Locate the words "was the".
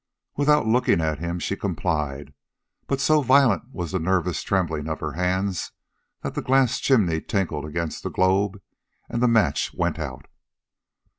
3.71-3.99